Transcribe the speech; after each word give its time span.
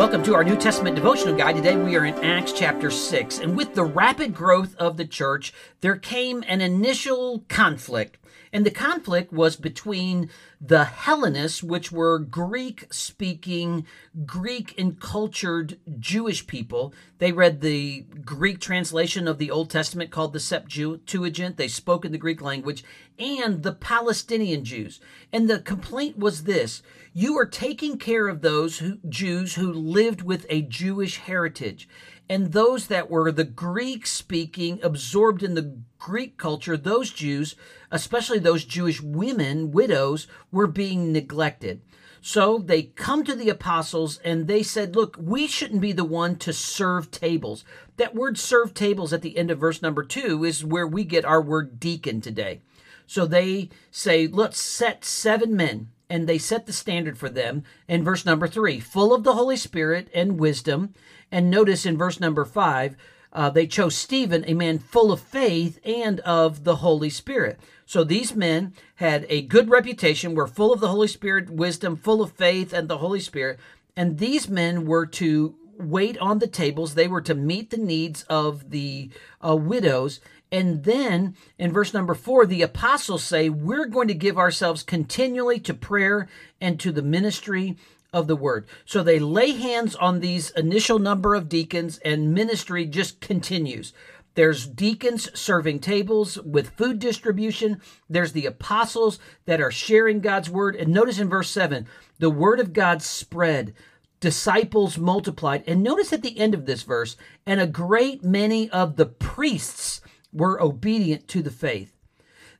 Welcome 0.00 0.22
to 0.22 0.34
our 0.34 0.42
New 0.42 0.56
Testament 0.56 0.96
devotional 0.96 1.36
guide. 1.36 1.56
Today 1.56 1.76
we 1.76 1.94
are 1.94 2.06
in 2.06 2.14
Acts 2.24 2.54
chapter 2.54 2.90
6. 2.90 3.38
And 3.38 3.54
with 3.54 3.74
the 3.74 3.84
rapid 3.84 4.34
growth 4.34 4.74
of 4.76 4.96
the 4.96 5.04
church, 5.04 5.52
there 5.82 5.96
came 5.96 6.42
an 6.48 6.62
initial 6.62 7.44
conflict. 7.48 8.16
And 8.50 8.64
the 8.64 8.70
conflict 8.70 9.30
was 9.30 9.56
between 9.56 10.30
the 10.58 10.84
Hellenists, 10.84 11.62
which 11.62 11.92
were 11.92 12.18
Greek 12.18 12.86
speaking, 12.90 13.86
Greek 14.24 14.74
encultured 14.78 15.78
Jewish 15.98 16.46
people. 16.46 16.94
They 17.18 17.32
read 17.32 17.60
the 17.60 18.06
Greek 18.24 18.58
translation 18.58 19.28
of 19.28 19.36
the 19.36 19.50
Old 19.50 19.68
Testament 19.68 20.10
called 20.10 20.32
the 20.32 20.40
Septuagint. 20.40 21.58
They 21.58 21.68
spoke 21.68 22.06
in 22.06 22.12
the 22.12 22.18
Greek 22.18 22.40
language, 22.40 22.84
and 23.20 23.62
the 23.62 23.72
Palestinian 23.72 24.64
Jews. 24.64 24.98
And 25.32 25.48
the 25.48 25.60
complaint 25.60 26.18
was 26.18 26.44
this 26.44 26.82
you 27.12 27.36
are 27.38 27.46
taking 27.46 27.98
care 27.98 28.28
of 28.28 28.40
those 28.40 28.78
who, 28.78 28.98
Jews 29.08 29.56
who 29.56 29.72
lived 29.72 30.22
with 30.22 30.46
a 30.48 30.62
Jewish 30.62 31.18
heritage 31.18 31.88
and 32.30 32.52
those 32.52 32.86
that 32.86 33.10
were 33.10 33.32
the 33.32 33.42
Greek 33.42 34.06
speaking, 34.06 34.78
absorbed 34.84 35.42
in 35.42 35.54
the 35.54 35.76
Greek 35.98 36.38
culture, 36.38 36.76
those 36.76 37.10
Jews, 37.10 37.56
especially 37.90 38.38
those 38.38 38.64
Jewish 38.64 39.00
women, 39.02 39.72
widows, 39.72 40.28
were 40.52 40.68
being 40.68 41.12
neglected. 41.12 41.80
So 42.22 42.58
they 42.58 42.82
come 42.82 43.24
to 43.24 43.34
the 43.34 43.48
apostles 43.48 44.18
and 44.24 44.46
they 44.46 44.62
said, 44.62 44.94
Look, 44.94 45.16
we 45.18 45.48
shouldn't 45.48 45.80
be 45.80 45.90
the 45.90 46.04
one 46.04 46.36
to 46.36 46.52
serve 46.52 47.10
tables. 47.10 47.64
That 47.96 48.14
word 48.14 48.38
serve 48.38 48.74
tables 48.74 49.12
at 49.12 49.22
the 49.22 49.36
end 49.36 49.50
of 49.50 49.58
verse 49.58 49.82
number 49.82 50.04
two 50.04 50.44
is 50.44 50.64
where 50.64 50.86
we 50.86 51.02
get 51.02 51.24
our 51.24 51.42
word 51.42 51.80
deacon 51.80 52.20
today. 52.20 52.60
So 53.10 53.26
they 53.26 53.70
say, 53.90 54.28
Let's 54.28 54.60
set 54.60 55.04
seven 55.04 55.56
men 55.56 55.88
and 56.08 56.28
they 56.28 56.38
set 56.38 56.66
the 56.66 56.72
standard 56.72 57.18
for 57.18 57.28
them 57.28 57.64
in 57.88 58.04
verse 58.04 58.24
number 58.24 58.46
three, 58.46 58.78
full 58.78 59.12
of 59.12 59.24
the 59.24 59.34
Holy 59.34 59.56
Spirit 59.56 60.08
and 60.14 60.38
wisdom. 60.38 60.94
And 61.32 61.50
notice 61.50 61.84
in 61.84 61.98
verse 61.98 62.20
number 62.20 62.44
five, 62.44 62.94
uh, 63.32 63.50
they 63.50 63.66
chose 63.66 63.96
Stephen, 63.96 64.44
a 64.46 64.54
man 64.54 64.78
full 64.78 65.10
of 65.10 65.18
faith 65.18 65.80
and 65.84 66.20
of 66.20 66.62
the 66.62 66.76
Holy 66.76 67.10
Spirit. 67.10 67.58
So 67.84 68.04
these 68.04 68.36
men 68.36 68.74
had 68.94 69.26
a 69.28 69.42
good 69.42 69.70
reputation, 69.70 70.36
were 70.36 70.46
full 70.46 70.72
of 70.72 70.78
the 70.78 70.88
Holy 70.90 71.08
Spirit, 71.08 71.50
wisdom, 71.50 71.96
full 71.96 72.22
of 72.22 72.30
faith 72.30 72.72
and 72.72 72.86
the 72.86 72.98
Holy 72.98 73.18
Spirit. 73.18 73.58
And 73.96 74.18
these 74.18 74.48
men 74.48 74.86
were 74.86 75.06
to 75.06 75.56
wait 75.82 76.18
on 76.18 76.38
the 76.38 76.46
tables. 76.46 76.94
They 76.94 77.08
were 77.08 77.22
to 77.22 77.34
meet 77.34 77.70
the 77.70 77.76
needs 77.76 78.22
of 78.24 78.70
the 78.70 79.10
uh, 79.46 79.56
widows 79.56 80.20
and 80.52 80.84
then 80.84 81.36
in 81.58 81.72
verse 81.72 81.94
number 81.94 82.14
four, 82.14 82.44
the 82.44 82.62
apostles 82.62 83.22
say, 83.22 83.48
We're 83.48 83.86
going 83.86 84.08
to 84.08 84.14
give 84.14 84.36
ourselves 84.38 84.82
continually 84.82 85.60
to 85.60 85.74
prayer 85.74 86.28
and 86.60 86.78
to 86.80 86.92
the 86.92 87.02
ministry 87.02 87.76
of 88.12 88.26
the 88.26 88.36
word. 88.36 88.66
So 88.84 89.02
they 89.02 89.20
lay 89.20 89.52
hands 89.52 89.94
on 89.94 90.18
these 90.18 90.50
initial 90.50 90.98
number 90.98 91.34
of 91.34 91.48
deacons, 91.48 91.98
and 91.98 92.34
ministry 92.34 92.84
just 92.86 93.20
continues. 93.20 93.92
There's 94.34 94.66
deacons 94.66 95.28
serving 95.38 95.80
tables 95.80 96.40
with 96.42 96.70
food 96.70 96.98
distribution. 96.98 97.80
There's 98.08 98.32
the 98.32 98.46
apostles 98.46 99.18
that 99.44 99.60
are 99.60 99.72
sharing 99.72 100.20
God's 100.20 100.48
word. 100.48 100.76
And 100.76 100.92
notice 100.92 101.18
in 101.18 101.28
verse 101.28 101.50
7 101.50 101.86
the 102.18 102.30
word 102.30 102.58
of 102.58 102.72
God 102.72 103.02
spread, 103.02 103.74
disciples 104.20 104.98
multiplied. 104.98 105.64
And 105.66 105.82
notice 105.82 106.12
at 106.12 106.22
the 106.22 106.38
end 106.38 106.54
of 106.54 106.66
this 106.66 106.82
verse, 106.82 107.16
and 107.46 107.60
a 107.60 107.66
great 107.66 108.22
many 108.22 108.70
of 108.70 108.96
the 108.96 109.06
priests 109.06 110.00
were 110.32 110.62
obedient 110.62 111.26
to 111.28 111.42
the 111.42 111.50
faith. 111.50 111.96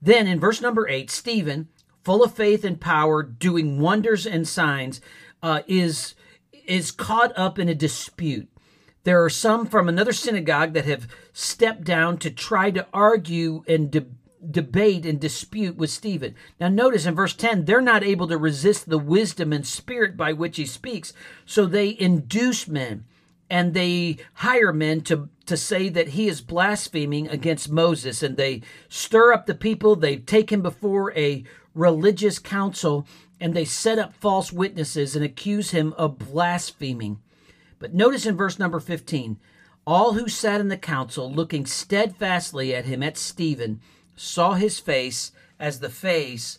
Then 0.00 0.26
in 0.26 0.38
verse 0.38 0.60
number 0.60 0.88
eight, 0.88 1.10
Stephen, 1.10 1.68
full 2.04 2.22
of 2.22 2.34
faith 2.34 2.64
and 2.64 2.80
power, 2.80 3.22
doing 3.22 3.80
wonders 3.80 4.26
and 4.26 4.46
signs, 4.46 5.00
uh, 5.42 5.62
is 5.66 6.14
is 6.66 6.90
caught 6.90 7.32
up 7.36 7.58
in 7.58 7.68
a 7.68 7.74
dispute. 7.74 8.48
There 9.04 9.22
are 9.22 9.30
some 9.30 9.66
from 9.66 9.88
another 9.88 10.12
synagogue 10.12 10.72
that 10.74 10.84
have 10.84 11.06
stepped 11.32 11.84
down 11.84 12.18
to 12.18 12.30
try 12.30 12.72
to 12.72 12.86
argue 12.92 13.62
and 13.68 13.88
de- 13.90 14.06
debate 14.50 15.06
and 15.06 15.20
dispute 15.20 15.76
with 15.76 15.90
Stephen. 15.90 16.34
Now, 16.60 16.68
notice 16.68 17.06
in 17.06 17.14
verse 17.14 17.34
10, 17.34 17.64
they're 17.64 17.80
not 17.80 18.04
able 18.04 18.28
to 18.28 18.38
resist 18.38 18.88
the 18.88 18.98
wisdom 18.98 19.52
and 19.52 19.66
spirit 19.66 20.16
by 20.16 20.32
which 20.32 20.56
he 20.56 20.66
speaks, 20.66 21.12
so 21.44 21.66
they 21.66 21.96
induce 21.98 22.68
men 22.68 23.04
and 23.48 23.74
they 23.74 24.18
hire 24.34 24.72
men 24.72 25.00
to 25.02 25.28
to 25.46 25.56
say 25.56 25.88
that 25.88 26.08
he 26.08 26.26
is 26.26 26.40
blaspheming 26.40 27.28
against 27.28 27.70
Moses 27.70 28.22
and 28.22 28.36
they 28.36 28.62
stir 28.88 29.32
up 29.32 29.46
the 29.46 29.54
people 29.54 29.94
they 29.94 30.16
take 30.16 30.50
him 30.50 30.60
before 30.60 31.16
a 31.16 31.44
religious 31.74 32.40
council 32.40 33.06
and 33.40 33.54
they 33.54 33.64
set 33.64 33.98
up 33.98 34.14
false 34.14 34.52
witnesses 34.52 35.14
and 35.14 35.24
accuse 35.24 35.70
him 35.70 35.92
of 35.96 36.18
blaspheming 36.18 37.20
but 37.78 37.94
notice 37.94 38.26
in 38.26 38.36
verse 38.36 38.58
number 38.58 38.80
15 38.80 39.38
all 39.86 40.14
who 40.14 40.28
sat 40.28 40.60
in 40.60 40.66
the 40.68 40.76
council 40.76 41.30
looking 41.30 41.64
steadfastly 41.64 42.74
at 42.74 42.86
him 42.86 43.02
at 43.02 43.16
Stephen 43.16 43.80
saw 44.16 44.54
his 44.54 44.80
face 44.80 45.32
as 45.60 45.80
the 45.80 45.90
face 45.90 46.58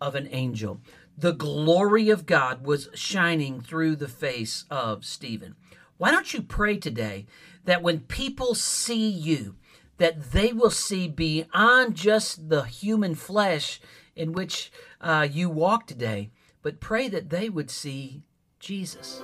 of 0.00 0.14
an 0.14 0.28
angel 0.30 0.80
the 1.16 1.32
glory 1.32 2.08
of 2.10 2.26
God 2.26 2.64
was 2.64 2.88
shining 2.94 3.60
through 3.60 3.96
the 3.96 4.08
face 4.08 4.64
of 4.70 5.04
Stephen 5.04 5.56
why 5.98 6.12
don't 6.12 6.32
you 6.32 6.42
pray 6.42 6.76
today 6.76 7.26
that 7.64 7.82
when 7.82 8.00
people 8.00 8.54
see 8.54 9.08
you, 9.08 9.56
that 9.98 10.30
they 10.30 10.52
will 10.52 10.70
see 10.70 11.08
beyond 11.08 11.96
just 11.96 12.48
the 12.48 12.62
human 12.62 13.16
flesh 13.16 13.80
in 14.14 14.32
which 14.32 14.72
uh, 15.00 15.26
you 15.30 15.50
walk 15.50 15.86
today, 15.86 16.30
but 16.62 16.80
pray 16.80 17.08
that 17.08 17.30
they 17.30 17.50
would 17.50 17.70
see 17.70 18.22
Jesus. 18.60 19.22